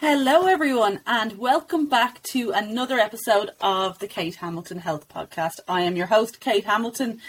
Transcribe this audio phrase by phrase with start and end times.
[0.00, 5.60] Hello, everyone, and welcome back to another episode of the Kate Hamilton Health Podcast.
[5.68, 7.20] I am your host, Kate Hamilton,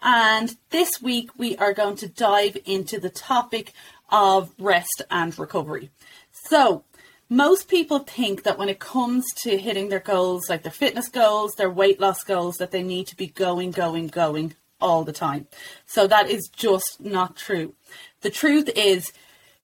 [0.00, 3.72] and this week we are going to dive into the topic
[4.10, 5.90] of rest and recovery.
[6.30, 6.84] So,
[7.28, 11.54] most people think that when it comes to hitting their goals, like their fitness goals,
[11.58, 15.48] their weight loss goals, that they need to be going, going, going all the time.
[15.84, 17.74] So, that is just not true.
[18.20, 19.12] The truth is,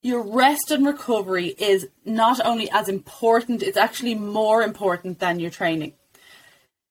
[0.07, 5.51] your rest and recovery is not only as important, it's actually more important than your
[5.51, 5.93] training.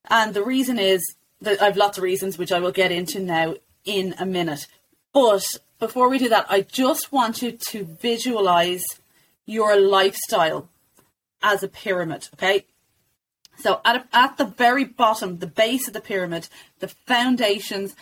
[0.10, 1.02] And the reason is
[1.40, 3.55] that I've lots of reasons, which I will get into now
[3.86, 4.68] in a minute.
[5.14, 5.46] But
[5.80, 8.84] before we do that, I just want you to visualize
[9.46, 10.68] your lifestyle
[11.41, 12.66] as a pyramid, okay?
[13.58, 17.96] So at, at the very bottom, the base of the pyramid, the foundations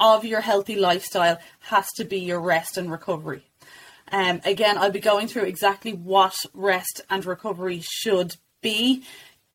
[0.00, 3.44] of your healthy lifestyle has to be your rest and recovery.
[4.12, 9.04] Um, again, I'll be going through exactly what rest and recovery should be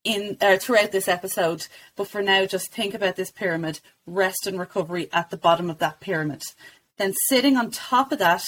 [0.03, 1.67] in uh, throughout this episode.
[1.95, 5.79] But for now, just think about this pyramid: rest and recovery at the bottom of
[5.79, 6.43] that pyramid.
[6.97, 8.43] Then sitting on top of that,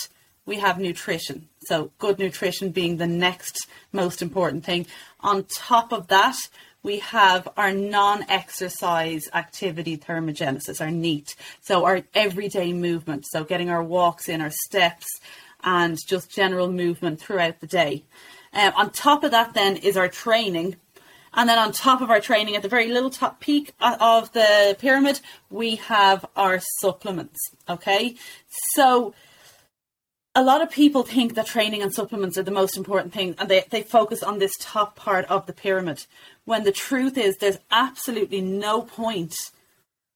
[0.46, 1.48] we have nutrition.
[1.62, 4.86] So good nutrition being the next most important thing.
[5.22, 6.36] On top of that,
[6.84, 11.36] we have our non-exercise activity thermogenesis, our NEAT.
[11.62, 13.26] So our everyday movement.
[13.26, 15.08] So getting our walks in, our steps,
[15.64, 18.04] and just general movement throughout the day.
[18.54, 20.76] Um, on top of that, then, is our training.
[21.34, 24.78] And then on top of our training, at the very little top peak of the
[24.80, 25.20] pyramid,
[25.50, 27.40] we have our supplements.
[27.68, 28.16] Okay.
[28.76, 29.16] So
[30.36, 33.50] a lot of people think that training and supplements are the most important thing and
[33.50, 36.06] they, they focus on this top part of the pyramid.
[36.46, 39.36] When the truth is, there's absolutely no point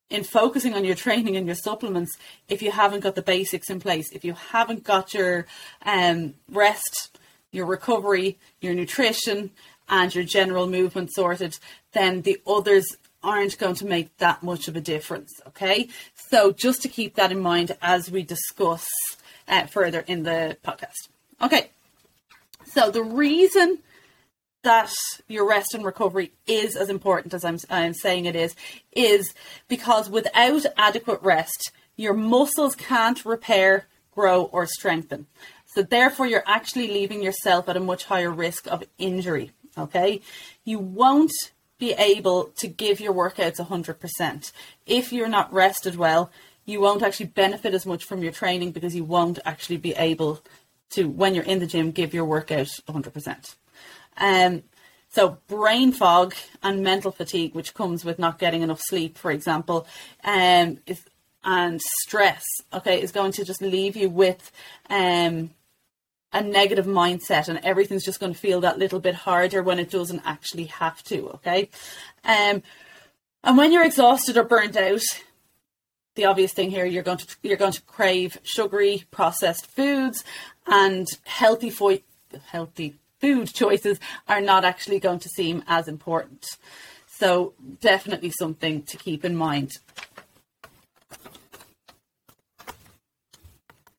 [0.10, 3.80] in focusing on your training and your supplements if you haven't got the basics in
[3.80, 5.46] place, if you haven't got your
[5.86, 7.18] um, rest,
[7.52, 9.52] your recovery, your nutrition,
[9.90, 11.58] and your general movement sorted,
[11.94, 15.32] then the others aren't going to make that much of a difference.
[15.48, 18.86] Okay, so just to keep that in mind as we discuss
[19.48, 21.10] uh, further in the podcast.
[21.42, 21.72] Okay,
[22.66, 23.80] so the reason
[24.68, 24.92] that
[25.30, 28.54] your rest and recovery is as important as I'm, I'm saying it is,
[28.92, 29.34] is
[29.70, 35.28] because without adequate rest, your muscles can't repair, grow, or strengthen.
[35.68, 39.52] So therefore, you're actually leaving yourself at a much higher risk of injury.
[39.78, 40.20] Okay,
[40.66, 41.32] you won't
[41.78, 44.52] be able to give your workouts 100%.
[44.86, 46.30] If you're not rested well,
[46.66, 50.44] you won't actually benefit as much from your training because you won't actually be able
[50.90, 53.56] to, when you're in the gym, give your workout 100%.
[54.18, 54.64] Um,
[55.10, 59.88] so brain fog and mental fatigue, which comes with not getting enough sleep, for example,
[60.24, 61.02] um, is,
[61.44, 64.52] and stress, okay, is going to just leave you with
[64.90, 65.52] um,
[66.34, 69.90] a negative mindset, and everything's just going to feel that little bit harder when it
[69.90, 71.70] doesn't actually have to, okay.
[72.26, 72.62] Um,
[73.44, 75.02] and when you're exhausted or burnt out,
[76.16, 80.24] the obvious thing here you're going to you're going to crave sugary processed foods
[80.66, 82.00] and healthy fo-
[82.48, 86.46] healthy food choices are not actually going to seem as important.
[87.08, 89.72] So, definitely something to keep in mind.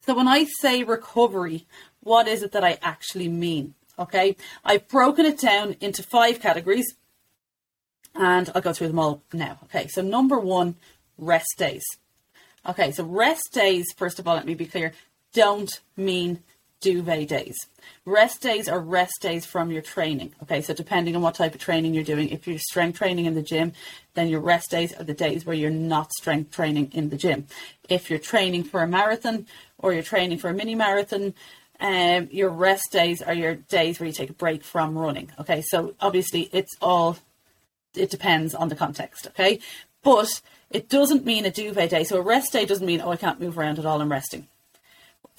[0.02, 1.66] So, when I say recovery,
[2.00, 3.74] what is it that I actually mean?
[3.98, 6.94] Okay, I've broken it down into five categories
[8.14, 9.58] and I'll go through them all now.
[9.64, 10.76] Okay, so number one,
[11.16, 11.84] rest days.
[12.66, 14.92] Okay, so rest days, first of all, let me be clear,
[15.32, 16.42] don't mean
[16.80, 17.56] duvet days.
[18.04, 20.34] Rest days are rest days from your training.
[20.42, 23.34] Okay, so depending on what type of training you're doing, if you're strength training in
[23.34, 23.72] the gym,
[24.14, 27.46] then your rest days are the days where you're not strength training in the gym.
[27.88, 29.46] If you're training for a marathon
[29.78, 31.34] or you're training for a mini marathon,
[31.80, 35.30] um, your rest days are your days where you take a break from running.
[35.38, 37.18] Okay, so obviously it's all,
[37.94, 39.26] it depends on the context.
[39.28, 39.60] Okay,
[40.02, 40.40] but
[40.70, 42.04] it doesn't mean a duvet day.
[42.04, 44.48] So a rest day doesn't mean, oh, I can't move around at all, I'm resting.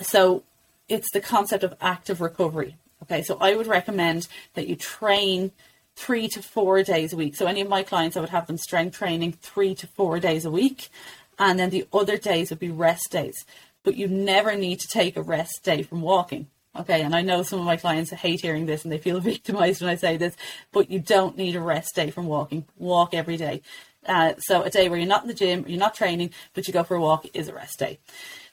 [0.01, 0.43] So
[0.89, 2.75] it's the concept of active recovery.
[3.03, 5.51] Okay, so I would recommend that you train
[5.95, 7.35] three to four days a week.
[7.35, 10.45] So any of my clients, I would have them strength training three to four days
[10.45, 10.89] a week,
[11.37, 13.45] and then the other days would be rest days.
[13.83, 16.47] But you never need to take a rest day from walking.
[16.75, 19.81] Okay, and I know some of my clients hate hearing this and they feel victimized
[19.81, 20.35] when I say this,
[20.71, 22.65] but you don't need a rest day from walking.
[22.77, 23.61] Walk every day.
[24.05, 26.73] Uh, so a day where you're not in the gym, you're not training, but you
[26.73, 27.99] go for a walk is a rest day.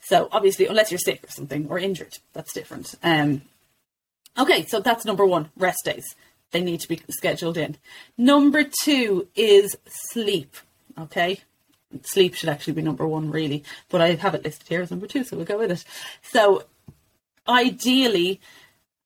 [0.09, 2.95] So obviously, unless you're sick or something or injured, that's different.
[3.03, 3.43] Um,
[4.39, 6.05] okay, so that's number one, rest days.
[6.53, 7.77] They need to be scheduled in.
[8.17, 10.55] Number two is sleep.
[10.97, 11.41] Okay,
[12.03, 15.09] sleep should actually be number one, really, but I have it listed here as number
[15.09, 15.85] two, so we'll go with it.
[16.23, 16.65] So
[17.49, 18.41] ideally,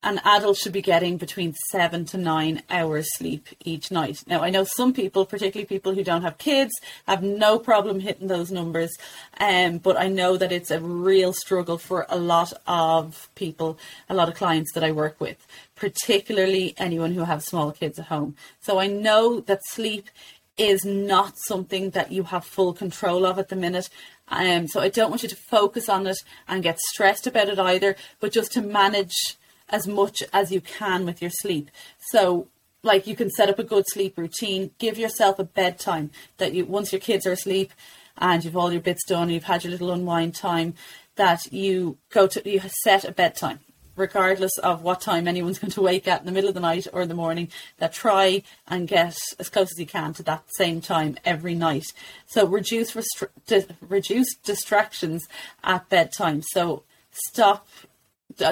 [0.03, 4.23] an adult should be getting between seven to nine hours sleep each night.
[4.27, 6.73] Now, I know some people, particularly people who don't have kids,
[7.07, 8.91] have no problem hitting those numbers,
[9.39, 14.15] um, but I know that it's a real struggle for a lot of people, a
[14.15, 18.37] lot of clients that I work with, particularly anyone who have small kids at home.
[18.61, 20.09] So I know that sleep
[20.57, 23.89] is not something that you have full control of at the minute.
[24.29, 26.19] Um, so I don't want you to focus on it
[26.49, 29.37] and get stressed about it either, but just to manage
[29.71, 31.71] as much as you can with your sleep.
[32.11, 32.49] So
[32.83, 36.65] like you can set up a good sleep routine, give yourself a bedtime that you
[36.65, 37.73] once your kids are asleep
[38.19, 40.75] and you've all your bits done, you've had your little unwind time,
[41.17, 43.61] that you go to you set a bedtime
[43.97, 46.87] regardless of what time anyone's going to wake at in the middle of the night
[46.93, 50.43] or in the morning, that try and get as close as you can to that
[50.57, 51.85] same time every night.
[52.27, 55.29] So reduce restri- di- reduce distractions
[55.63, 56.43] at bedtime.
[56.43, 57.69] So stop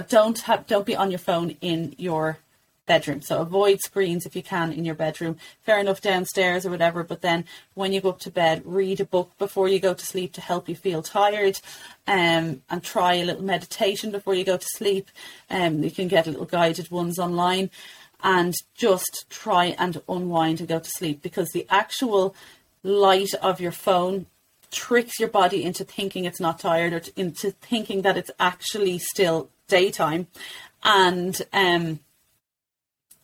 [0.09, 2.39] don't have don't be on your phone in your
[2.89, 3.21] bedroom.
[3.21, 5.37] So avoid screens if you can in your bedroom.
[5.63, 7.45] Fair enough downstairs or whatever, but then
[7.75, 10.41] when you go up to bed, read a book before you go to sleep to
[10.41, 11.61] help you feel tired.
[12.07, 15.11] Um, and try a little meditation before you go to sleep.
[15.51, 17.71] Um, you can get little guided ones online
[18.23, 22.35] and just try and unwind and go to sleep because the actual
[22.83, 24.27] light of your phone
[24.71, 29.49] tricks your body into thinking it's not tired or into thinking that it's actually still
[29.69, 30.27] daytime
[30.83, 32.01] and um,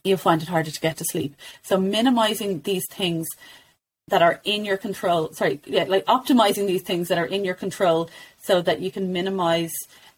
[0.02, 1.34] you'll find it harder to get to sleep.
[1.62, 3.26] So minimizing these things
[4.08, 7.54] that are in your control, sorry, yeah, like optimizing these things that are in your
[7.54, 8.10] control
[8.42, 9.72] so that you can minimize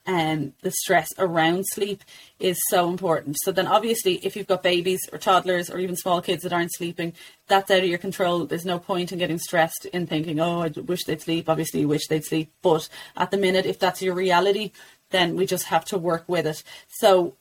[0.06, 2.02] um, the stress around sleep
[2.38, 3.36] is so important.
[3.42, 6.74] So then obviously if you've got babies or toddlers or even small kids that aren't
[6.74, 7.12] sleeping,
[7.48, 8.46] that's out of your control.
[8.46, 11.48] There's no point in getting stressed in thinking, oh, I wish they'd sleep.
[11.48, 12.52] Obviously you wish they'd sleep.
[12.62, 14.72] But at the minute, if that's your reality,
[15.10, 16.62] then we just have to work with it.
[16.88, 17.34] So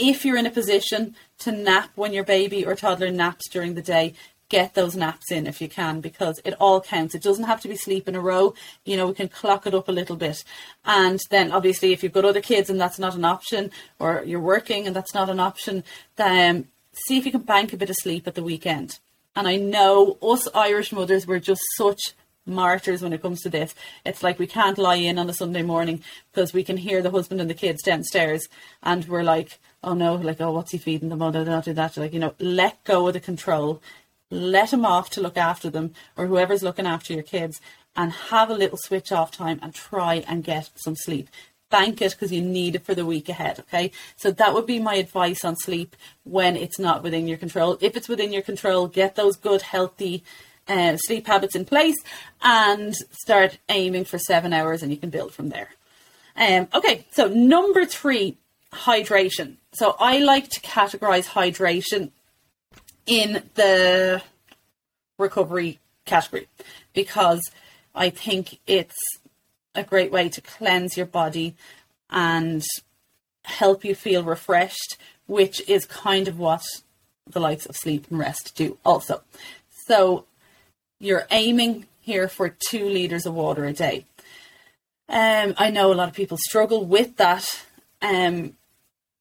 [0.00, 3.82] if you're in a position to nap when your baby or toddler naps during the
[3.82, 4.14] day,
[4.50, 7.14] get those naps in if you can because it all counts.
[7.14, 8.52] It doesn't have to be sleep in a row.
[8.84, 10.44] You know, we can clock it up a little bit.
[10.84, 14.40] And then obviously if you've got other kids and that's not an option or you're
[14.40, 15.84] working and that's not an option,
[16.16, 16.68] then
[17.06, 18.98] see if you can bank a bit of sleep at the weekend.
[19.34, 22.12] And I know us Irish mothers were just such
[22.44, 23.74] martyrs when it comes to this.
[24.04, 27.10] It's like we can't lie in on a Sunday morning because we can hear the
[27.10, 28.48] husband and the kids downstairs
[28.82, 31.22] and we're like, oh no, like, oh, what's he feeding the them?
[31.22, 31.96] Oh, not do that.
[31.96, 33.80] Like, you know, let go of the control.
[34.30, 37.60] Let him off to look after them or whoever's looking after your kids
[37.96, 41.28] and have a little switch off time and try and get some sleep.
[41.70, 43.58] Bank it because you need it for the week ahead.
[43.60, 43.90] Okay.
[44.16, 47.78] So that would be my advice on sleep when it's not within your control.
[47.80, 50.24] If it's within your control, get those good, healthy,
[50.68, 51.96] uh, sleep habits in place
[52.42, 55.70] and start aiming for seven hours and you can build from there.
[56.36, 58.36] Um, okay, so number three,
[58.72, 59.56] hydration.
[59.72, 62.10] So I like to categorize hydration
[63.06, 64.22] in the
[65.18, 66.48] recovery category
[66.92, 67.40] because
[67.94, 68.96] I think it's
[69.74, 71.54] a great way to cleanse your body
[72.08, 72.64] and
[73.44, 76.62] help you feel refreshed, which is kind of what
[77.26, 79.22] the likes of sleep and rest do also.
[79.86, 80.26] So
[80.98, 84.04] you're aiming here for two litres of water a day.
[85.08, 87.64] Um, I know a lot of people struggle with that,
[88.02, 88.56] um,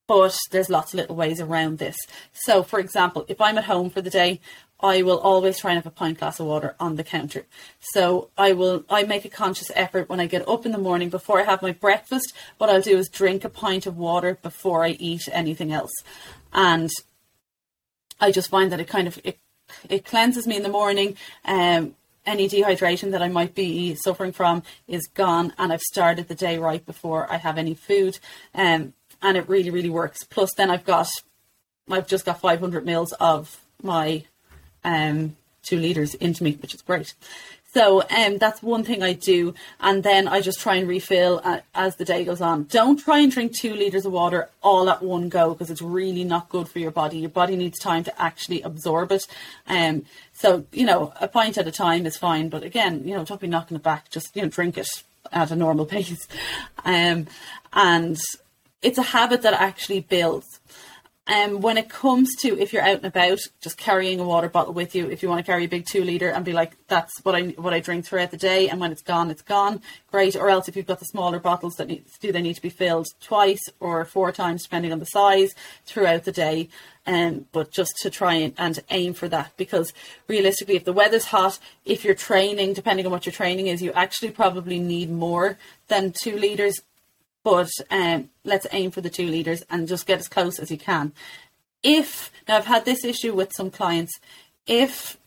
[0.09, 1.95] but there's lots of little ways around this.
[2.33, 4.41] So, for example, if I'm at home for the day,
[4.79, 7.45] I will always try and have a pint glass of water on the counter.
[7.79, 11.09] So I will I make a conscious effort when I get up in the morning
[11.09, 12.33] before I have my breakfast.
[12.57, 15.93] What I'll do is drink a pint of water before I eat anything else,
[16.51, 16.89] and
[18.19, 19.37] I just find that it kind of it
[19.87, 21.17] it cleanses me in the morning.
[21.45, 26.35] Um, any dehydration that I might be suffering from is gone, and I've started the
[26.35, 28.17] day right before I have any food.
[28.55, 30.23] Um, and it really, really works.
[30.23, 31.07] Plus, then I've got,
[31.89, 34.23] I've just got 500 mils of my
[34.83, 37.13] um, two liters into me, which is great.
[37.71, 41.59] So um, that's one thing I do, and then I just try and refill uh,
[41.75, 42.63] as the day goes on.
[42.63, 46.23] Don't try and drink two liters of water all at one go because it's really
[46.23, 47.19] not good for your body.
[47.19, 49.27] Your body needs time to actually absorb it.
[49.67, 53.23] Um, so you know, a pint at a time is fine, but again, you know,
[53.23, 54.09] don't be knocking it back.
[54.09, 54.89] Just you know, drink it
[55.31, 56.27] at a normal pace.
[56.83, 57.27] Um,
[57.71, 58.19] and
[58.81, 60.59] it's a habit that actually builds.
[61.29, 64.73] Um, when it comes to if you're out and about, just carrying a water bottle
[64.73, 65.07] with you.
[65.11, 67.49] If you want to carry a big two liter and be like, that's what I
[67.49, 69.83] what I drink throughout the day, and when it's gone, it's gone.
[70.09, 70.35] Great.
[70.35, 72.71] Or else if you've got the smaller bottles that need, do they need to be
[72.71, 75.53] filled twice or four times depending on the size
[75.85, 76.69] throughout the day.
[77.05, 79.93] Um, but just to try and, and aim for that because
[80.27, 83.91] realistically, if the weather's hot, if you're training, depending on what your training is, you
[83.93, 85.59] actually probably need more
[85.89, 86.81] than two liters
[87.43, 90.77] but um, let's aim for the two liters and just get as close as you
[90.77, 91.13] can.
[91.81, 94.19] If now I've had this issue with some clients,
[94.67, 95.17] if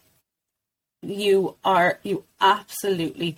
[1.00, 3.36] you are you absolutely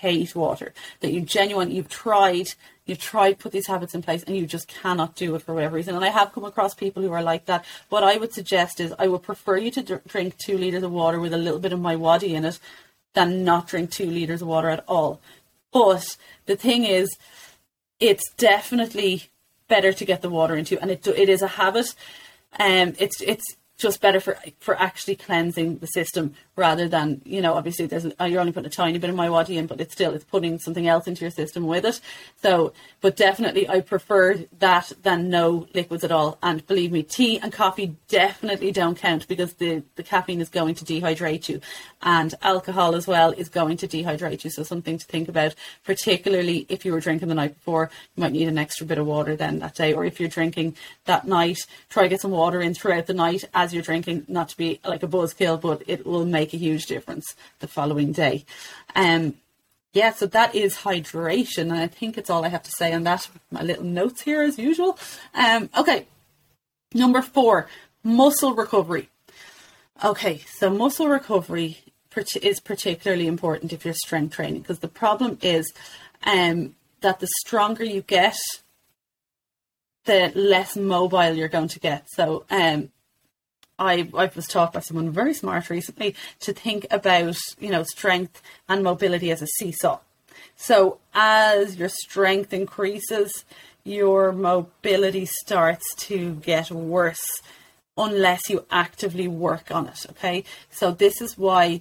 [0.00, 4.36] hate water, that you genuinely you've tried you've tried put these habits in place and
[4.36, 5.94] you just cannot do it for whatever reason.
[5.94, 7.64] And I have come across people who are like that.
[7.88, 11.20] What I would suggest is I would prefer you to drink two liters of water
[11.20, 12.58] with a little bit of MiWadi in it
[13.14, 15.20] than not drink two liters of water at all.
[15.72, 17.16] But the thing is,
[18.00, 19.24] it's definitely
[19.68, 21.94] better to get the water into, and it it is a habit.
[22.58, 23.44] Um, it's it's
[23.80, 28.24] just better for for actually cleansing the system rather than you know obviously there's uh,
[28.24, 30.86] you're only putting a tiny bit of MiWadi in but it's still it's putting something
[30.86, 32.00] else into your system with it.
[32.42, 36.38] So but definitely I prefer that than no liquids at all.
[36.42, 40.74] And believe me tea and coffee definitely don't count because the the caffeine is going
[40.76, 41.60] to dehydrate you.
[42.02, 44.50] And alcohol as well is going to dehydrate you.
[44.50, 48.32] So something to think about particularly if you were drinking the night before you might
[48.32, 49.94] need an extra bit of water then that day.
[49.94, 53.44] Or if you're drinking that night try to get some water in throughout the night
[53.54, 56.64] as you're drinking not to be like a buzzkill but it will make make a
[56.64, 58.44] huge difference the following day.
[58.94, 59.34] Um,
[59.92, 63.02] yeah, so that is hydration, and I think it's all I have to say on
[63.04, 63.28] that.
[63.50, 64.98] My little notes here, as usual.
[65.34, 66.06] Um, okay,
[66.94, 67.68] number four,
[68.04, 69.08] muscle recovery.
[70.04, 71.78] Okay, so muscle recovery
[72.42, 75.72] is particularly important if you're strength training because the problem is
[76.24, 78.38] um, that the stronger you get,
[80.04, 82.06] the less mobile you're going to get.
[82.10, 82.90] So, um,
[83.80, 88.42] I, I was taught by someone very smart recently to think about, you know, strength
[88.68, 89.98] and mobility as a seesaw.
[90.54, 93.44] So as your strength increases,
[93.82, 97.24] your mobility starts to get worse
[97.96, 100.06] unless you actively work on it.
[100.10, 100.44] Okay.
[100.70, 101.80] So this is why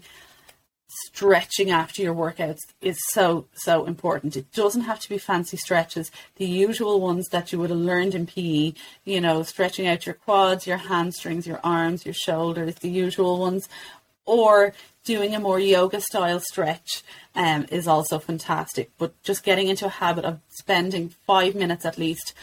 [0.89, 4.35] stretching after your workouts is so so important.
[4.35, 6.11] It doesn't have to be fancy stretches.
[6.37, 8.73] The usual ones that you would have learned in PE,
[9.05, 13.69] you know, stretching out your quads, your hamstrings, your arms, your shoulders, the usual ones,
[14.25, 17.03] or doing a more yoga style stretch
[17.35, 18.91] um, is also fantastic.
[18.97, 22.33] But just getting into a habit of spending five minutes at least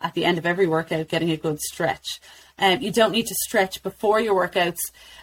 [0.00, 2.20] at the end of every workout getting a good stretch.
[2.58, 4.78] Um, you don't need to stretch before your workouts.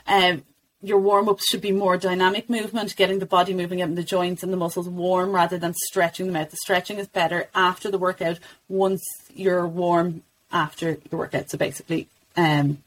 [0.07, 0.43] Um,
[0.83, 4.43] your warm ups should be more dynamic movement, getting the body moving, getting the joints
[4.43, 6.49] and the muscles warm rather than stretching them out.
[6.49, 9.01] The stretching is better after the workout once
[9.33, 11.49] you're warm after the workout.
[11.49, 12.79] So basically, um,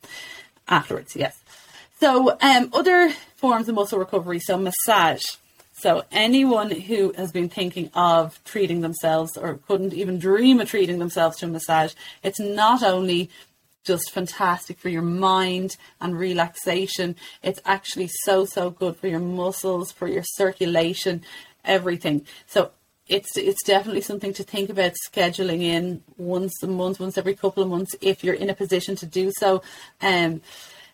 [0.69, 1.39] afterwards, yes.
[2.01, 5.23] So, um, other forms of muscle recovery, so massage.
[5.73, 10.99] So, anyone who has been thinking of treating themselves or couldn't even dream of treating
[10.99, 13.31] themselves to a massage, it's not only
[13.85, 17.17] just fantastic for your mind and relaxation.
[17.43, 21.23] It's actually so, so good for your muscles, for your circulation,
[21.65, 22.27] everything.
[22.47, 22.71] So
[23.07, 27.63] it's it's definitely something to think about scheduling in once a month, once every couple
[27.63, 29.63] of months, if you're in a position to do so.
[30.01, 30.41] Um,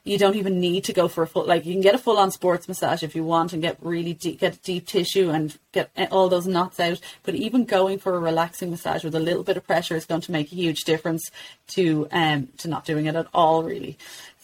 [0.05, 2.19] you don't even need to go for a full like you can get a full
[2.19, 5.91] on sports massage if you want and get really deep get deep tissue and get
[6.11, 9.57] all those knots out but even going for a relaxing massage with a little bit
[9.57, 11.31] of pressure is going to make a huge difference
[11.67, 13.97] to um to not doing it at all really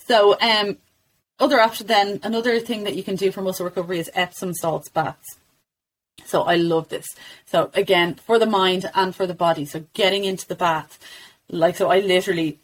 [0.06, 0.76] so um
[1.38, 4.88] other option then another thing that you can do for muscle recovery is epsom salts
[4.88, 5.36] baths
[6.24, 7.06] so I love this.
[7.44, 9.64] So again, for the mind and for the body.
[9.64, 10.98] So getting into the bath,
[11.48, 12.58] like so, I literally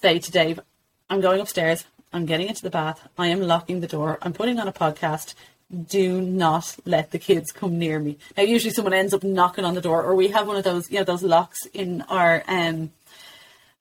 [0.00, 0.60] say to Dave,
[1.08, 1.84] "I'm going upstairs.
[2.12, 3.08] I'm getting into the bath.
[3.18, 4.18] I am locking the door.
[4.22, 5.34] I'm putting on a podcast.
[5.70, 8.16] Do not let the kids come near me.
[8.36, 10.90] Now, usually someone ends up knocking on the door, or we have one of those,
[10.90, 12.90] you know, those locks in our um,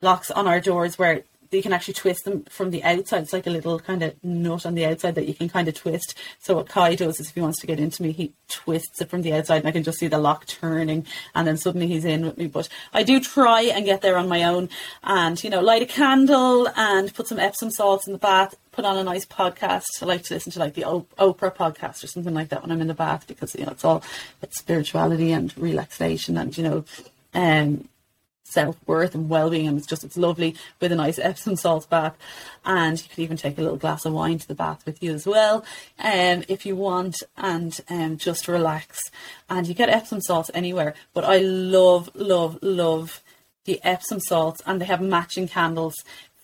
[0.01, 3.23] locks on our doors where you can actually twist them from the outside.
[3.23, 5.75] It's like a little kind of nut on the outside that you can kind of
[5.75, 6.15] twist.
[6.39, 9.09] So what Kai does is if he wants to get into me, he twists it
[9.09, 12.05] from the outside and I can just see the lock turning and then suddenly he's
[12.05, 12.47] in with me.
[12.47, 14.69] But I do try and get there on my own
[15.03, 18.85] and, you know, light a candle and put some Epsom salts in the bath, put
[18.85, 19.85] on a nice podcast.
[20.01, 22.81] I like to listen to like the Oprah podcast or something like that when I'm
[22.81, 24.03] in the bath because, you know, it's all
[24.41, 26.85] it's spirituality and relaxation and, you know,
[27.33, 27.87] um,
[28.49, 31.89] self worth and well being, and it's just it's lovely with a nice Epsom salt
[31.89, 32.17] bath.
[32.65, 35.13] And you could even take a little glass of wine to the bath with you
[35.13, 35.65] as well,
[35.99, 38.99] um, if you want, and um, just relax.
[39.49, 43.21] And you get Epsom salts anywhere, but I love, love, love
[43.65, 45.95] the Epsom salts, and they have matching candles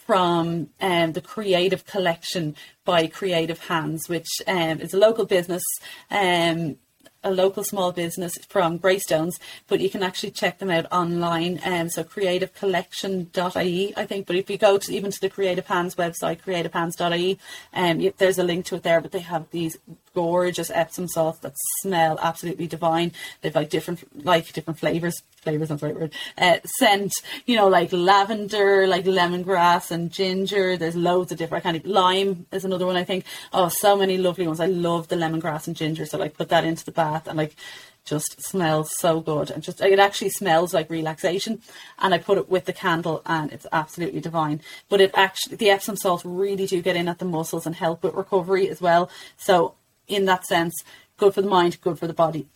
[0.05, 5.63] from um, the Creative Collection by Creative Hands, which um, is a local business.
[6.12, 6.77] Um,
[7.24, 11.60] a local small business from Greystones, but you can actually check them out online.
[11.63, 14.27] Um, so creativecollection.ie, I think.
[14.27, 17.39] But if you go to even to the Creative Hands website, creativehands.ie,
[17.74, 19.01] um, there's a link to it there.
[19.01, 19.77] But they have these
[20.13, 23.12] gorgeous Epsom salts that smell absolutely divine.
[23.41, 25.22] They've like different like different flavors.
[25.41, 26.13] Flavors, not the right word.
[26.38, 27.12] Uh, scent,
[27.46, 30.77] you know, like lavender, like lemongrass and ginger.
[30.77, 33.25] There's loads of different I of lime is another one I think.
[33.51, 34.60] Oh, so many lovely ones.
[34.60, 36.05] I love the lemongrass and ginger.
[36.05, 37.55] So like put that into the bath and like
[38.05, 41.62] just smells so good and just it actually smells like relaxation
[42.00, 45.70] and I put it with the candle and it's absolutely divine but it actually the
[45.70, 49.10] Epsom salts really do get in at the muscles and help with recovery as well
[49.38, 49.75] so
[50.07, 50.83] in that sense
[51.17, 52.48] good for the mind good for the body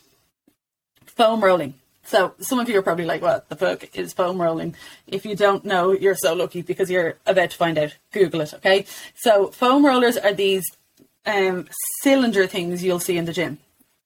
[1.05, 1.73] foam rolling
[2.07, 4.75] so some of you are probably like, what the fuck is foam rolling?
[5.07, 7.97] If you don't know, you're so lucky because you're about to find out.
[8.13, 8.85] Google it, okay?
[9.13, 10.63] So foam rollers are these
[11.25, 11.67] um,
[12.01, 13.57] cylinder things you'll see in the gym.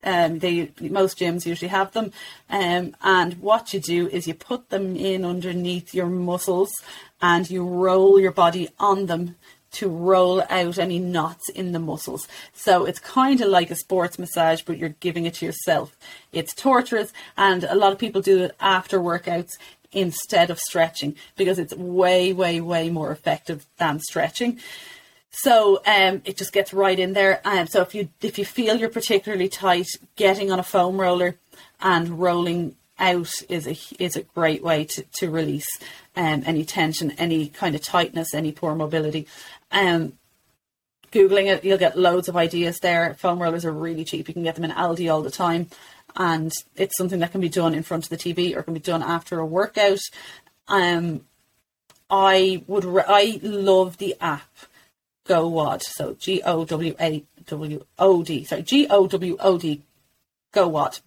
[0.03, 2.11] Um, they most gyms usually have them,
[2.49, 6.71] um, and what you do is you put them in underneath your muscles,
[7.21, 9.35] and you roll your body on them
[9.71, 12.27] to roll out any knots in the muscles.
[12.53, 15.95] So it's kind of like a sports massage, but you're giving it to yourself.
[16.31, 19.51] It's torturous, and a lot of people do it after workouts
[19.91, 24.59] instead of stretching because it's way, way, way more effective than stretching.
[25.31, 27.41] So um, it just gets right in there.
[27.45, 31.37] And so if you if you feel you're particularly tight, getting on a foam roller
[31.79, 35.67] and rolling out is a is a great way to, to release
[36.15, 39.27] um, any tension, any kind of tightness, any poor mobility.
[39.71, 40.13] Um,
[41.11, 43.13] Googling it, you'll get loads of ideas there.
[43.15, 44.29] Foam rollers are really cheap.
[44.29, 45.67] You can get them in Aldi all the time.
[46.15, 48.79] And it's something that can be done in front of the TV or can be
[48.79, 49.99] done after a workout.
[50.69, 51.25] Um,
[52.09, 54.47] I would, re- I love the app
[55.25, 55.81] Go GoWOD.
[55.81, 58.43] So G O W A W O D.
[58.43, 59.81] Sorry, G O W O D.
[60.51, 61.01] Go GoWOD.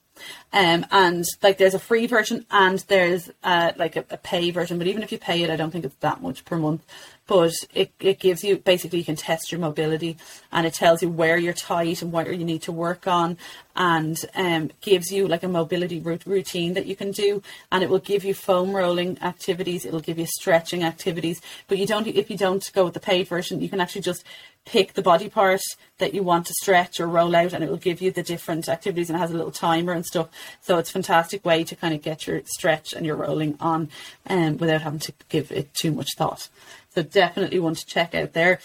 [0.53, 4.79] Um, and like there's a free version and there's uh, like a, a, pay version,
[4.79, 6.85] but even if you pay it, I don't think it's that much per month.
[7.27, 10.17] But it, it gives you basically you can test your mobility
[10.53, 13.39] and it tells you where you're tight and what you need to work on
[13.75, 17.43] and um, gives you like a mobility routine that you can do
[17.73, 21.41] and it will give you foam rolling activities, it'll give you stretching activities.
[21.67, 24.23] But you don't if you don't go with the paid version, you can actually just
[24.65, 25.61] pick the body part
[25.99, 28.69] that you want to stretch or roll out and it will give you the different
[28.69, 30.29] activities and it has a little timer and stuff.
[30.63, 33.91] So it's a fantastic way to kind of get your stretch and your rolling on
[34.27, 36.49] um, without having to give it too much thought.
[36.95, 38.61] So definitely one to check out there.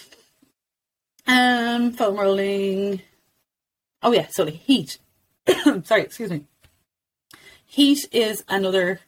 [1.26, 3.02] Um foam rolling.
[4.02, 4.98] Oh yeah sorry heat.
[5.84, 6.44] Sorry excuse me.
[7.66, 9.00] Heat is another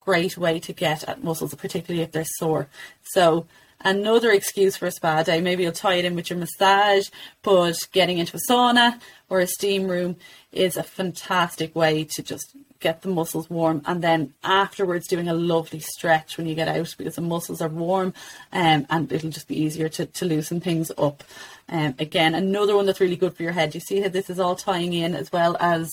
[0.00, 2.68] great way to get at muscles particularly if they're sore.
[3.02, 3.46] So
[3.84, 5.40] another excuse for a spa day.
[5.40, 7.08] Maybe you'll tie it in with your massage,
[7.42, 10.16] but getting into a sauna or a steam room
[10.52, 15.34] is a fantastic way to just get the muscles warm and then afterwards doing a
[15.34, 18.12] lovely stretch when you get out because the muscles are warm
[18.52, 21.24] um, and it'll just be easier to, to loosen things up.
[21.68, 23.74] Um, again, another one that's really good for your head.
[23.74, 25.88] You see how this is all tying in as well as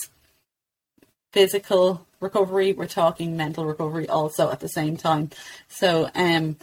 [1.31, 2.73] physical recovery.
[2.73, 5.29] We're talking mental recovery also at the same time.
[5.69, 6.57] So, um,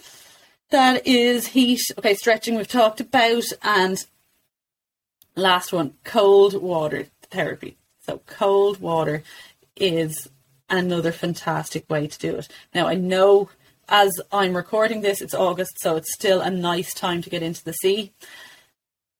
[0.71, 1.81] that is heat.
[1.97, 3.45] Okay, stretching we've talked about.
[3.61, 3.97] And
[5.35, 7.77] last one, cold water therapy.
[8.05, 9.23] So, cold water
[9.75, 10.27] is
[10.69, 12.47] another fantastic way to do it.
[12.73, 13.49] Now, I know
[13.89, 17.63] as I'm recording this, it's August, so it's still a nice time to get into
[17.63, 18.13] the sea.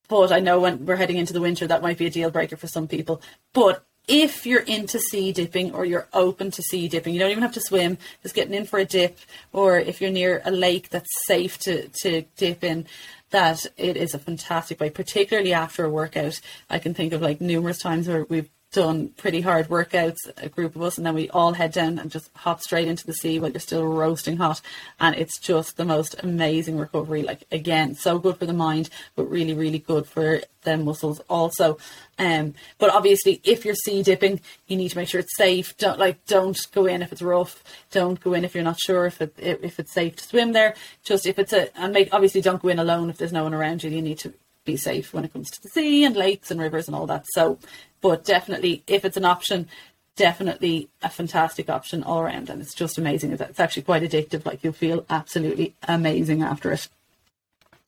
[0.07, 2.55] But I know when we're heading into the winter, that might be a deal breaker
[2.55, 3.21] for some people.
[3.53, 7.43] But if you're into sea dipping or you're open to sea dipping, you don't even
[7.43, 9.17] have to swim, just getting in for a dip,
[9.53, 12.87] or if you're near a lake that's safe to, to dip in,
[13.29, 16.41] that it is a fantastic way, particularly after a workout.
[16.69, 20.75] I can think of like numerous times where we've done pretty hard workouts, a group
[20.75, 23.39] of us, and then we all head down and just hop straight into the sea
[23.39, 24.61] while you're still roasting hot.
[24.99, 27.23] And it's just the most amazing recovery.
[27.23, 31.77] Like, again, so good for the mind, but really, really good for the muscles also.
[32.17, 35.75] Um, but obviously, if you're sea dipping, you need to make sure it's safe.
[35.77, 37.63] Don't like, don't go in if it's rough.
[37.91, 40.75] Don't go in if you're not sure if it if it's safe to swim there.
[41.03, 43.53] Just if it's a and make obviously don't go in alone if there's no one
[43.53, 43.89] around you.
[43.89, 44.33] You need to
[44.65, 47.25] be safe when it comes to the sea and lakes and rivers and all that.
[47.33, 47.57] So
[48.01, 49.67] but definitely, if it's an option,
[50.15, 52.49] definitely a fantastic option all around.
[52.49, 53.31] And it's just amazing.
[53.31, 54.45] It's actually quite addictive.
[54.45, 56.87] Like you'll feel absolutely amazing after it.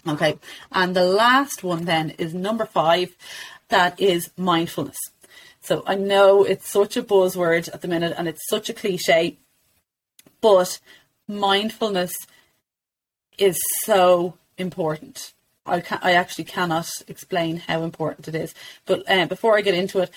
[0.08, 0.40] Okay.
[0.72, 3.16] And the last one then is number five.
[3.70, 4.98] That is mindfulness.
[5.62, 9.38] So I know it's such a buzzword at the minute and it's such a cliche,
[10.42, 10.80] but
[11.28, 12.16] mindfulness
[13.38, 15.34] is so important.
[15.66, 18.54] I, can I actually cannot explain how important it is.
[18.86, 20.12] But uh, before I get into it,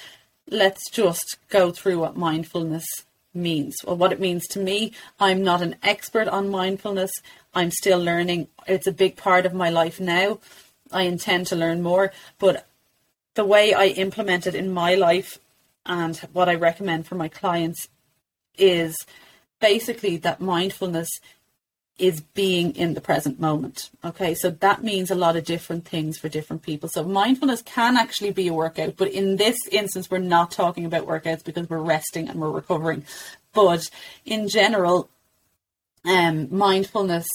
[0.48, 2.86] let's just go through what mindfulness
[3.34, 3.74] means.
[3.84, 7.10] Well, what it means to me, I'm not an expert on mindfulness.
[7.54, 8.48] I'm still learning.
[8.66, 10.38] It's a big part of my life now.
[10.92, 12.66] I intend to learn more, but
[13.34, 15.38] the way I implement it in my life
[15.84, 17.88] and what I recommend for my clients
[18.56, 18.94] is
[19.60, 21.08] basically that mindfulness
[21.98, 23.90] is being in the present moment.
[24.04, 26.88] Okay, so that means a lot of different things for different people.
[26.88, 31.06] So mindfulness can actually be a workout, but in this instance, we're not talking about
[31.06, 33.04] workouts because we're resting and we're recovering.
[33.52, 33.88] But
[34.24, 35.08] in general,
[36.04, 37.26] um, mindfulness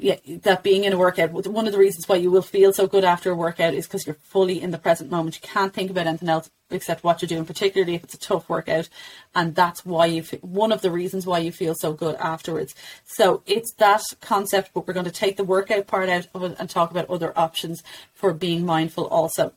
[0.00, 2.86] yeah, that being in a workout, one of the reasons why you will feel so
[2.86, 5.34] good after a workout is because you're fully in the present moment.
[5.34, 8.48] You can't think about anything else except what you're doing, particularly if it's a tough
[8.48, 8.88] workout.
[9.34, 12.76] And that's why you, one of the reasons why you feel so good afterwards.
[13.06, 16.56] So it's that concept, but we're going to take the workout part out of it
[16.60, 17.82] and talk about other options
[18.14, 19.52] for being mindful also.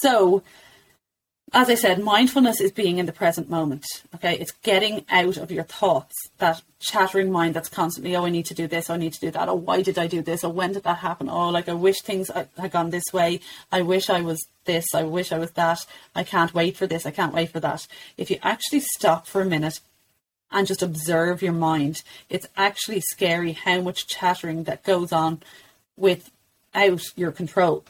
[0.00, 0.42] So,
[1.52, 3.84] as I said, mindfulness is being in the present moment.
[4.14, 8.46] Okay, it's getting out of your thoughts, that chattering mind that's constantly, oh, I need
[8.46, 10.42] to do this, oh, I need to do that, oh, why did I do this,
[10.42, 13.82] oh, when did that happen, oh, like I wish things had gone this way, I
[13.82, 17.12] wish I was this, I wish I was that, I can't wait for this, I
[17.12, 17.86] can't wait for that.
[18.16, 19.80] If you actually stop for a minute
[20.50, 25.42] and just observe your mind, it's actually scary how much chattering that goes on
[25.96, 27.84] without your control.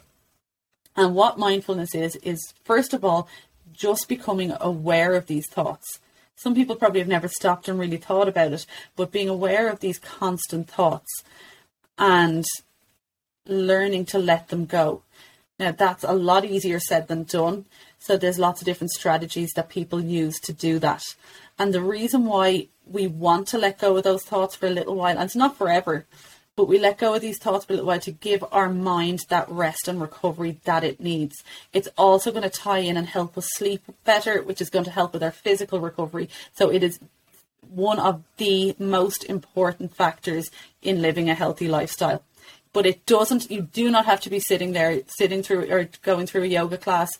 [0.95, 3.29] And what mindfulness is, is first of all,
[3.77, 5.99] just becoming aware of these thoughts.
[6.35, 9.79] Some people probably have never stopped and really thought about it, but being aware of
[9.79, 11.23] these constant thoughts
[11.97, 12.45] and
[13.47, 15.01] learning to let them go.
[15.59, 17.65] Now, that's a lot easier said than done.
[17.97, 21.03] So, there's lots of different strategies that people use to do that.
[21.57, 24.95] And the reason why we want to let go of those thoughts for a little
[24.95, 26.05] while, and it's not forever,
[26.57, 29.47] but we let go of these thoughts a little while to give our mind that
[29.47, 31.43] rest and recovery that it needs.
[31.71, 34.91] It's also going to tie in and help us sleep better, which is going to
[34.91, 36.29] help with our physical recovery.
[36.53, 36.99] So it is
[37.69, 40.49] one of the most important factors
[40.81, 42.23] in living a healthy lifestyle.
[42.73, 46.25] But it doesn't, you do not have to be sitting there, sitting through or going
[46.25, 47.11] through a yoga class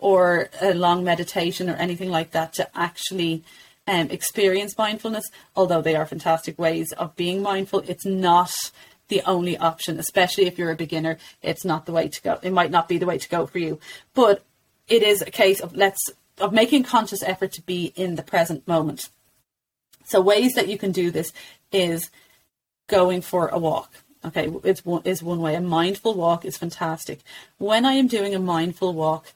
[0.00, 3.42] or a long meditation or anything like that to actually
[3.86, 7.82] um, experience mindfulness, although they are fantastic ways of being mindful.
[7.86, 8.54] It's not
[9.08, 11.18] the only option, especially if you're a beginner.
[11.42, 12.38] It's not the way to go.
[12.42, 13.78] It might not be the way to go for you,
[14.14, 14.44] but
[14.88, 18.66] it is a case of let's of making conscious effort to be in the present
[18.68, 19.08] moment.
[20.04, 21.32] So ways that you can do this
[21.72, 22.10] is
[22.88, 23.90] going for a walk.
[24.24, 25.54] Okay, it's one is one way.
[25.54, 27.20] A mindful walk is fantastic.
[27.58, 29.32] When I am doing a mindful walk,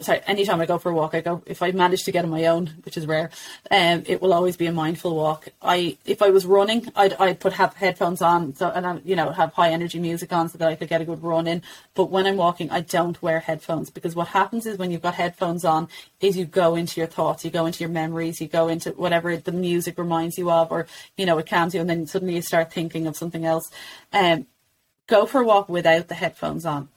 [0.00, 2.30] sorry, anytime I go for a walk, I go if I manage to get on
[2.30, 3.30] my own, which is rare.
[3.70, 5.48] Um, it will always be a mindful walk.
[5.62, 9.16] I if I was running, I'd I'd put have headphones on, so and I you
[9.16, 11.62] know have high energy music on so that I could get a good run in.
[11.94, 15.14] But when I'm walking, I don't wear headphones because what happens is when you've got
[15.14, 15.88] headphones on,
[16.20, 19.36] is you go into your thoughts, you go into your memories, you go into whatever
[19.36, 22.42] the music reminds you of, or you know it calms you, and then suddenly you
[22.42, 23.70] start thinking of something else.
[24.12, 24.46] Um,
[25.06, 26.88] go for a walk without the headphones on,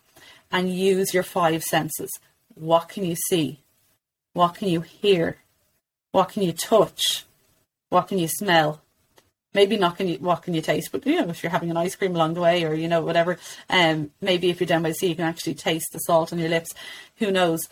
[0.51, 2.09] and use your five senses
[2.59, 3.61] what can you see?
[4.33, 5.37] What can you hear?
[6.11, 7.25] What can you touch?
[7.89, 8.81] What can you smell?
[9.53, 11.77] Maybe not can you what can you taste, but you know, if you're having an
[11.77, 13.37] ice cream along the way or you know, whatever,
[13.69, 16.39] um maybe if you're down by the sea you can actually taste the salt on
[16.39, 16.73] your lips.
[17.17, 17.67] Who knows?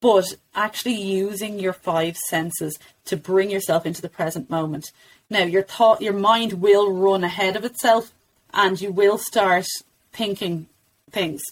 [0.00, 4.90] But actually using your five senses to bring yourself into the present moment.
[5.28, 8.12] Now your thought your mind will run ahead of itself
[8.52, 9.66] and you will start
[10.12, 10.66] thinking
[11.10, 11.42] things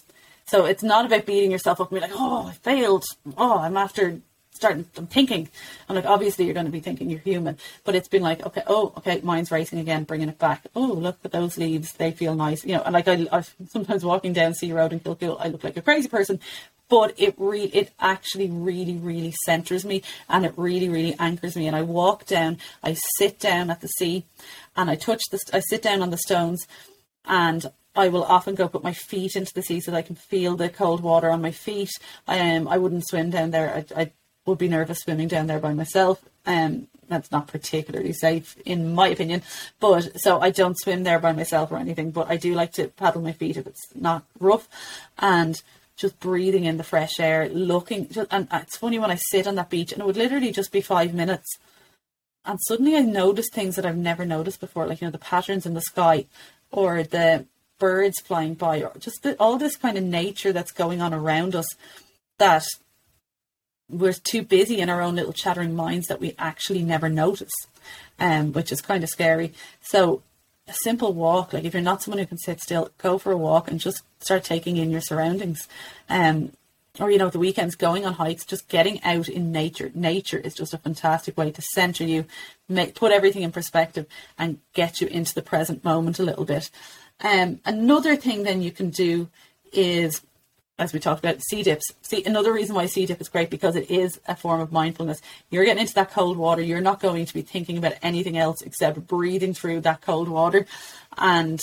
[0.49, 3.05] so it's not about beating yourself up and be like, oh, I failed.
[3.37, 4.19] Oh, I'm after
[4.51, 5.47] starting, I'm thinking.
[5.87, 8.63] I'm like, obviously you're going to be thinking you're human, but it's been like, okay,
[8.65, 10.65] oh, okay, mind's racing again, bringing it back.
[10.75, 11.93] Oh, look at those leaves.
[11.93, 12.65] They feel nice.
[12.65, 15.63] You know, and like I, I sometimes walking down Sea Road in Kilcool, I look
[15.63, 16.39] like a crazy person,
[16.89, 21.67] but it re- it actually really really centers me and it really really anchors me
[21.67, 24.25] and I walk down I sit down at the sea
[24.75, 26.67] and I touch the I sit down on the stones
[27.25, 30.15] and I will often go put my feet into the sea so that I can
[30.15, 31.89] feel the cold water on my feet.
[32.27, 33.85] I um, I wouldn't swim down there.
[33.95, 34.11] I, I
[34.45, 36.23] would be nervous swimming down there by myself.
[36.45, 39.41] Um, that's not particularly safe in my opinion.
[39.79, 42.11] But so I don't swim there by myself or anything.
[42.11, 44.67] But I do like to paddle my feet if it's not rough,
[45.17, 45.61] and
[45.95, 48.07] just breathing in the fresh air, looking.
[48.09, 50.71] Just, and it's funny when I sit on that beach, and it would literally just
[50.71, 51.57] be five minutes,
[52.45, 55.65] and suddenly I notice things that I've never noticed before, like you know the patterns
[55.65, 56.25] in the sky,
[56.71, 57.45] or the
[57.79, 61.55] birds flying by, or just the, all this kind of nature that's going on around
[61.55, 61.67] us
[62.37, 62.65] that
[63.89, 67.51] we're too busy in our own little chattering minds that we actually never notice,
[68.19, 69.53] um, which is kind of scary.
[69.81, 70.21] So
[70.67, 73.37] a simple walk, like if you're not someone who can sit still, go for a
[73.37, 75.67] walk and just start taking in your surroundings.
[76.07, 76.51] Um,
[76.99, 79.91] or you know, the weekends going on hikes, just getting out in nature.
[79.93, 82.25] Nature is just a fantastic way to center you,
[82.67, 84.05] make, put everything in perspective,
[84.37, 86.69] and get you into the present moment a little bit.
[87.21, 89.29] Um, another thing then you can do
[89.71, 90.21] is
[90.79, 91.91] as we talked about, sea dips.
[92.01, 95.21] See, another reason why sea dip is great because it is a form of mindfulness.
[95.49, 96.61] You're getting into that cold water.
[96.61, 100.65] You're not going to be thinking about anything else except breathing through that cold water.
[101.17, 101.61] And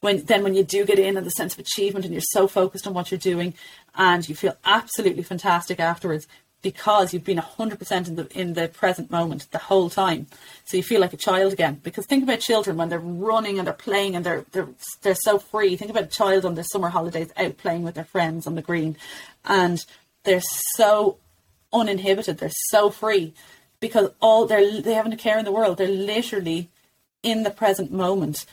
[0.00, 2.48] when then when you do get in and the sense of achievement and you're so
[2.48, 3.54] focused on what you're doing
[3.96, 6.26] and you feel absolutely fantastic afterwards
[6.62, 10.26] because you've been 100% in the in the present moment the whole time.
[10.64, 11.80] So you feel like a child again.
[11.82, 14.68] Because think about children when they're running and they're playing and they're they're
[15.02, 15.76] they're so free.
[15.76, 18.62] Think about a child on their summer holidays out playing with their friends on the
[18.62, 18.96] green.
[19.44, 19.84] And
[20.24, 20.42] they're
[20.74, 21.18] so
[21.72, 22.38] uninhibited.
[22.38, 23.34] They're so free.
[23.80, 25.78] Because all they're they haven't a care in the world.
[25.78, 26.70] They're literally
[27.22, 28.44] in the present moment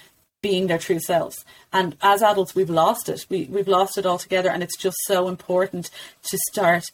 [0.42, 1.44] being their true selves.
[1.74, 3.26] And as adults, we've lost it.
[3.30, 4.50] We, we've lost it altogether.
[4.50, 5.90] And it's just so important
[6.30, 6.92] to start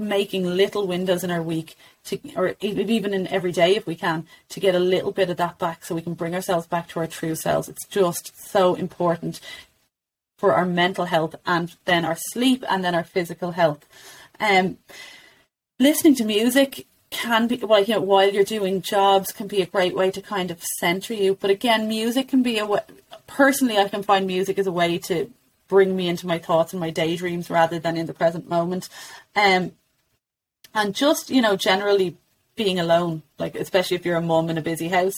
[0.00, 4.26] making little windows in our week to, or even in every day if we can,
[4.48, 7.00] to get a little bit of that back so we can bring ourselves back to
[7.00, 7.68] our true selves.
[7.68, 9.40] It's just so important
[10.38, 13.86] for our mental health and then our sleep and then our physical health.
[14.40, 14.78] Um,
[15.78, 19.66] listening to music can be well, you know, while you're doing jobs can be a
[19.66, 21.36] great way to kind of center you.
[21.38, 22.80] But again, music can be a way.
[23.26, 25.30] Personally, I can find music as a way to
[25.68, 28.88] bring me into my thoughts and my daydreams rather than in the present moment.
[29.36, 29.72] Um,
[30.74, 32.16] and just you know, generally
[32.56, 35.14] being alone, like especially if you're a mom in a busy house,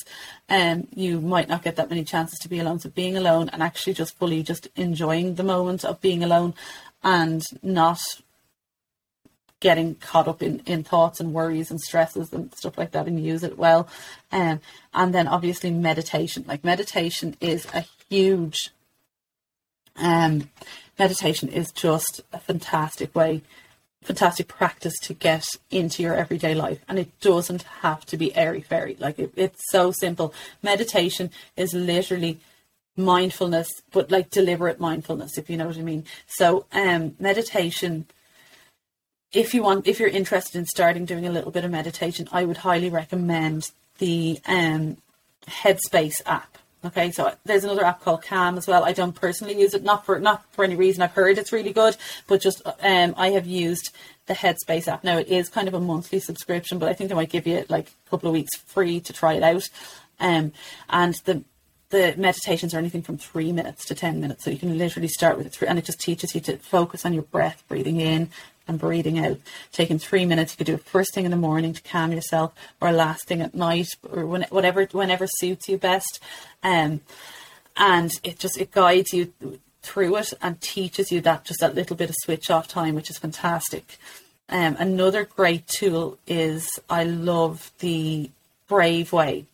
[0.48, 2.78] um, you might not get that many chances to be alone.
[2.78, 6.54] So being alone and actually just fully just enjoying the moment of being alone
[7.02, 8.00] and not
[9.58, 13.24] getting caught up in, in thoughts and worries and stresses and stuff like that and
[13.24, 13.88] use it well.
[14.30, 14.60] Um,
[14.94, 16.44] and then obviously meditation.
[16.46, 18.70] Like meditation is a huge
[19.96, 20.48] um
[20.98, 23.42] meditation is just a fantastic way
[24.02, 28.60] fantastic practice to get into your everyday life and it doesn't have to be airy
[28.60, 28.96] fairy.
[28.98, 30.34] Like it, it's so simple.
[30.62, 32.40] Meditation is literally
[32.94, 36.04] mindfulness but like deliberate mindfulness if you know what i mean.
[36.26, 38.06] So um meditation
[39.32, 42.44] if you want, if you're interested in starting doing a little bit of meditation, I
[42.44, 44.98] would highly recommend the um,
[45.46, 46.58] Headspace app.
[46.84, 48.84] Okay, so there's another app called Calm as well.
[48.84, 51.02] I don't personally use it, not for not for any reason.
[51.02, 53.90] I've heard it's really good, but just um, I have used
[54.26, 55.04] the Headspace app.
[55.04, 57.64] Now it is kind of a monthly subscription, but I think they might give you
[57.68, 59.68] like a couple of weeks free to try it out.
[60.18, 60.52] Um,
[60.88, 61.44] and the
[61.90, 64.44] the meditations are anything from three minutes to 10 minutes.
[64.44, 67.12] So you can literally start with it, and it just teaches you to focus on
[67.12, 68.30] your breath, breathing in
[68.72, 69.38] and breathing out.
[69.72, 72.52] Taking three minutes, you could do it first thing in the morning to calm yourself,
[72.80, 76.20] or last thing at night, or when, whatever, whenever suits you best.
[76.62, 77.00] Um,
[77.76, 79.32] and it just it guides you
[79.82, 83.10] through it and teaches you that just that little bit of switch off time, which
[83.10, 83.98] is fantastic.
[84.48, 88.30] Um, another great tool is I love the
[88.68, 89.46] Brave Way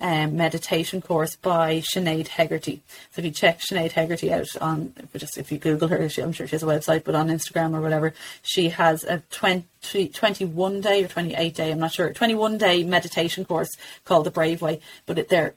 [0.00, 2.82] um, meditation course by Sinead Hegarty.
[3.10, 6.32] So if you check Sinead Hegarty out on, just if you Google her, she, I'm
[6.32, 10.80] sure she has a website, but on Instagram or whatever, she has a 20, 21
[10.80, 13.70] day or 28 day, I'm not sure, 21 day meditation course
[14.04, 14.80] called The Brave Way.
[15.06, 15.54] But it, they're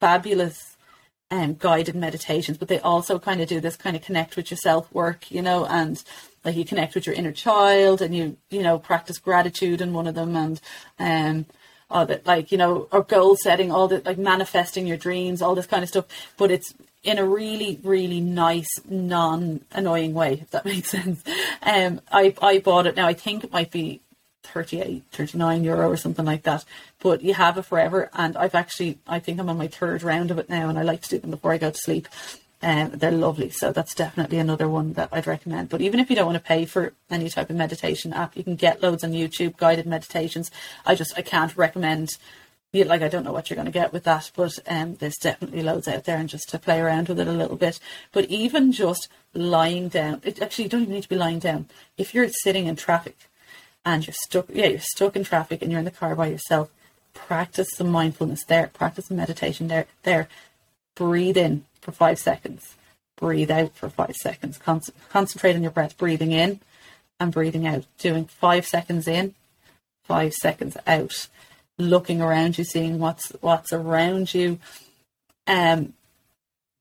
[0.00, 0.76] fabulous
[1.30, 4.92] um, guided meditations, but they also kind of do this kind of connect with yourself
[4.92, 6.02] work, you know, and
[6.44, 10.06] like you connect with your inner child and you, you know, practice gratitude in one
[10.06, 10.60] of them and,
[10.98, 11.46] um,
[11.90, 15.54] all that like you know or goal setting all the like manifesting your dreams all
[15.54, 16.06] this kind of stuff.
[16.36, 21.22] But it's in a really really nice non annoying way if that makes sense.
[21.62, 22.96] Um i i bought it.
[22.96, 24.00] Now i think it might be
[24.44, 26.64] 38 39 euro or something like that.
[27.00, 28.10] But you have it forever.
[28.12, 30.82] And i've actually i think i'm on my third round of it now and i
[30.82, 32.08] like to do them before i go to sleep
[32.62, 33.50] um, they're lovely.
[33.50, 35.68] So that's definitely another one that I'd recommend.
[35.68, 38.44] But even if you don't want to pay for any type of meditation app, you
[38.44, 40.50] can get loads on YouTube, guided meditations.
[40.84, 42.10] I just, I can't recommend,
[42.72, 45.62] like, I don't know what you're going to get with that, but um, there's definitely
[45.62, 47.80] loads out there and just to play around with it a little bit.
[48.12, 51.68] But even just lying down, it actually, you don't even need to be lying down.
[51.96, 53.16] If you're sitting in traffic
[53.84, 56.70] and you're stuck, yeah, you're stuck in traffic and you're in the car by yourself,
[57.14, 60.28] practice some mindfulness there, practice some meditation there, there.
[60.98, 62.74] Breathe in for five seconds.
[63.16, 64.58] Breathe out for five seconds.
[64.58, 66.58] Con- concentrate on your breath, breathing in
[67.20, 67.86] and breathing out.
[67.98, 69.36] Doing five seconds in,
[70.02, 71.28] five seconds out.
[71.78, 74.58] Looking around you, seeing what's what's around you.
[75.46, 75.92] Um,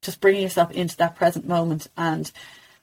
[0.02, 1.88] just bringing yourself into that present moment.
[1.96, 2.32] And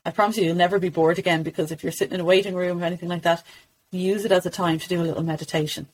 [0.06, 2.54] I promise you, you'll never be bored again because if you're sitting in a waiting
[2.54, 3.42] room or anything like that,
[3.90, 5.88] use it as a time to do a little meditation.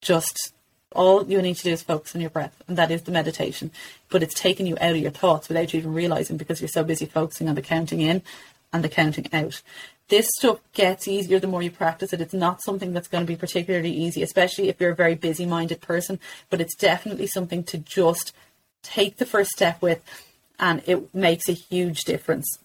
[0.00, 0.54] Just
[0.92, 3.70] all you need to do is focus on your breath, and that is the meditation.
[4.08, 6.84] But it's taking you out of your thoughts without you even realizing because you're so
[6.84, 8.22] busy focusing on the counting in
[8.72, 9.62] and the counting out.
[10.08, 12.20] This stuff gets easier the more you practice it.
[12.20, 15.46] It's not something that's going to be particularly easy, especially if you're a very busy
[15.46, 16.18] minded person,
[16.50, 18.34] but it's definitely something to just
[18.82, 20.02] take the first step with,
[20.58, 22.58] and it makes a huge difference.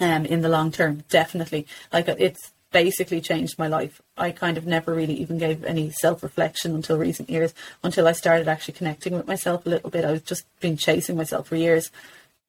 [0.00, 1.66] um, in the long term, definitely.
[1.92, 4.00] Like it's basically changed my life.
[4.16, 8.12] I kind of never really even gave any self reflection until recent years, until I
[8.12, 10.04] started actually connecting with myself a little bit.
[10.04, 11.90] I was just been chasing myself for years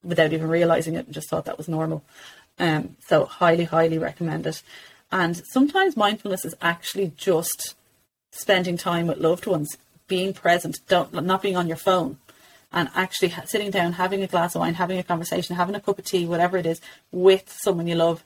[0.04, 2.04] without even realizing it and just thought that was normal.
[2.60, 4.62] Um, so highly, highly recommend it.
[5.12, 7.76] And sometimes mindfulness is actually just
[8.32, 12.18] spending time with loved ones, being present, don't not being on your phone,
[12.72, 16.00] and actually sitting down, having a glass of wine, having a conversation, having a cup
[16.00, 16.80] of tea, whatever it is,
[17.12, 18.24] with someone you love,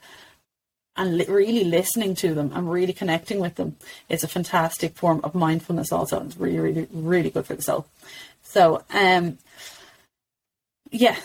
[0.98, 3.76] and li- really listening to them and really connecting with them
[4.10, 5.92] is a fantastic form of mindfulness.
[5.92, 7.86] Also, it's really, really, really good for the soul.
[8.44, 9.38] So, um,
[10.92, 11.18] yeah,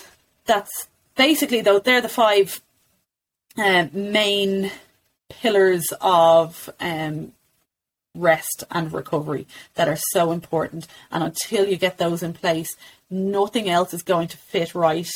[0.46, 2.60] that's basically though they're the five
[3.56, 4.70] uh, main
[5.28, 7.32] pillars of um,
[8.14, 10.86] rest and recovery that are so important.
[11.10, 12.76] And until you get those in place,
[13.08, 15.10] nothing else is going to fit right.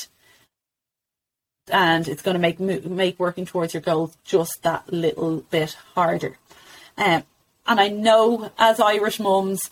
[1.69, 6.39] And it's going to make make working towards your goals just that little bit harder.
[6.97, 7.25] Um,
[7.67, 9.71] and I know as Irish mums,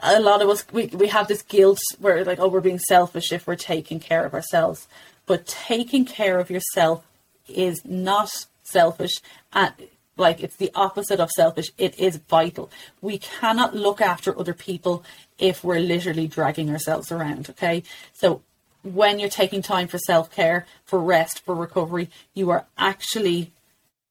[0.00, 3.32] a lot of us we, we have this guilt where like oh we're being selfish
[3.32, 4.88] if we're taking care of ourselves.
[5.26, 7.04] But taking care of yourself
[7.48, 8.30] is not
[8.62, 9.20] selfish
[9.52, 9.72] and
[10.16, 15.02] like it's the opposite of selfish it is vital we cannot look after other people
[15.38, 18.42] if we're literally dragging ourselves around okay so
[18.82, 23.52] when you're taking time for self-care for rest for recovery you are actually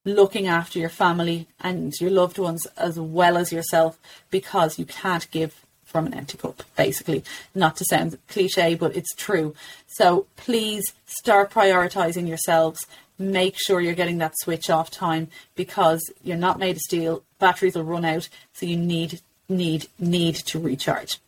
[0.04, 3.98] looking after your family and your loved ones as well as yourself
[4.30, 7.24] because you can't give from an empty cup, basically.
[7.54, 9.54] Not to sound cliche, but it's true.
[9.88, 12.86] So please start prioritizing yourselves.
[13.18, 17.24] Make sure you're getting that switch off time because you're not made of steel.
[17.38, 21.18] Batteries will run out, so you need need need to recharge.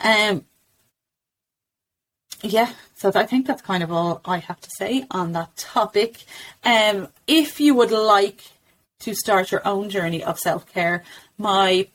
[0.00, 0.44] Um,
[2.42, 6.24] yeah, so I think that's kind of all I have to say on that topic.
[6.64, 8.40] Um, if you would like
[9.00, 11.04] to start your own journey of self care,
[11.38, 11.88] my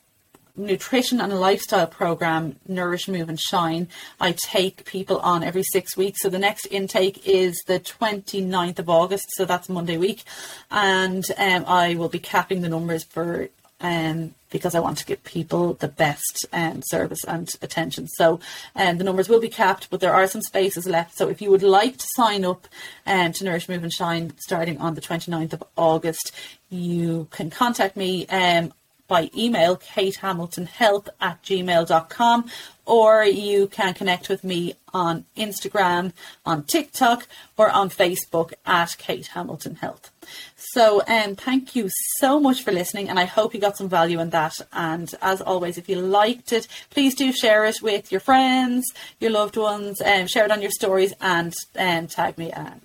[0.56, 3.88] nutrition and lifestyle program, Nourish, Move and Shine.
[4.20, 6.22] I take people on every six weeks.
[6.22, 9.26] So the next intake is the 29th of August.
[9.36, 10.24] So that's Monday week.
[10.70, 13.50] And um, I will be capping the numbers for
[13.82, 18.08] um, because I want to give people the best um, service and attention.
[18.08, 18.40] So
[18.76, 21.18] um, the numbers will be capped, but there are some spaces left.
[21.18, 22.68] So if you would like to sign up
[23.06, 26.32] um, to Nourish, Move and Shine starting on the 29th of August,
[26.70, 28.28] you can contact me.
[28.28, 28.74] Um,
[29.12, 32.50] by email, katehamiltonhealth at gmail.com,
[32.86, 36.14] or you can connect with me on Instagram,
[36.46, 40.12] on TikTok, or on Facebook at Kate Hamilton Health.
[40.56, 44.22] So, um, thank you so much for listening, and I hope you got some value
[44.22, 44.56] in that.
[44.72, 48.86] And as always, if you liked it, please do share it with your friends,
[49.20, 52.54] your loved ones, and um, share it on your stories, and um, tag me.
[52.54, 52.80] Um,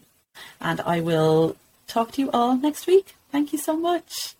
[0.60, 1.54] and I will
[1.86, 3.14] talk to you all next week.
[3.30, 4.36] Thank you so much.